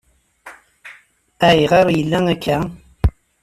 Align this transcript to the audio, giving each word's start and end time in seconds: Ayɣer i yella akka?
Ayɣer 1.47 1.85
i 1.89 1.93
yella 1.97 2.19
akka? 2.33 2.57